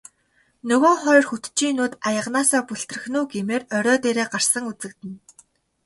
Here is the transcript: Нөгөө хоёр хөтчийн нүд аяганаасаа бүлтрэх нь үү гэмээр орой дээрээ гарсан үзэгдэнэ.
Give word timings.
Нөгөө 0.67 0.95
хоёр 1.03 1.25
хөтчийн 1.27 1.75
нүд 1.77 1.93
аяганаасаа 2.07 2.61
бүлтрэх 2.67 3.03
нь 3.11 3.17
үү 3.21 3.25
гэмээр 3.33 3.63
орой 3.77 3.97
дээрээ 4.01 4.27
гарсан 4.33 4.63
үзэгдэнэ. 4.71 5.17